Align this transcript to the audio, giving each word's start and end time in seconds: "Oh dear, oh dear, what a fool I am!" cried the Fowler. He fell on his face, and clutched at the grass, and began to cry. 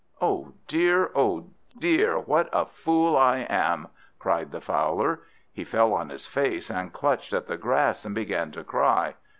"Oh 0.19 0.53
dear, 0.67 1.11
oh 1.13 1.51
dear, 1.77 2.17
what 2.17 2.49
a 2.51 2.65
fool 2.65 3.15
I 3.15 3.45
am!" 3.47 3.87
cried 4.17 4.49
the 4.51 4.59
Fowler. 4.59 5.21
He 5.53 5.63
fell 5.63 5.93
on 5.93 6.09
his 6.09 6.25
face, 6.25 6.71
and 6.71 6.91
clutched 6.91 7.33
at 7.33 7.45
the 7.45 7.55
grass, 7.55 8.03
and 8.03 8.15
began 8.15 8.49
to 8.53 8.63
cry. 8.63 9.13